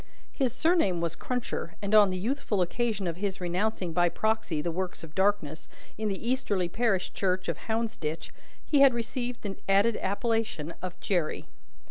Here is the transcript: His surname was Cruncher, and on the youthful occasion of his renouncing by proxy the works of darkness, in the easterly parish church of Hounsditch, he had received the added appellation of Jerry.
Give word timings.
His 0.31 0.51
surname 0.51 0.99
was 0.99 1.15
Cruncher, 1.15 1.75
and 1.79 1.93
on 1.93 2.09
the 2.09 2.17
youthful 2.17 2.63
occasion 2.63 3.05
of 3.05 3.17
his 3.17 3.39
renouncing 3.39 3.93
by 3.93 4.09
proxy 4.09 4.59
the 4.59 4.71
works 4.71 5.03
of 5.03 5.13
darkness, 5.13 5.67
in 5.95 6.07
the 6.07 6.27
easterly 6.27 6.67
parish 6.67 7.13
church 7.13 7.47
of 7.47 7.59
Hounsditch, 7.67 8.31
he 8.65 8.79
had 8.81 8.95
received 8.95 9.43
the 9.43 9.57
added 9.69 9.99
appellation 10.01 10.73
of 10.81 10.99
Jerry. 11.01 11.45